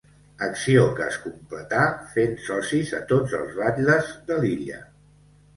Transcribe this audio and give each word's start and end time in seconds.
Acció 0.45 0.85
que 0.99 1.09
es 1.11 1.17
completà 1.25 1.83
fent 2.15 2.33
socis 2.47 2.95
a 3.01 3.03
tots 3.13 3.37
els 3.41 3.55
batles 3.61 4.11
de 4.31 4.39
l'illa. 4.43 4.83